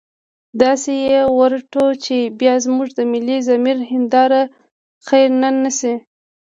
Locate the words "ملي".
3.11-3.37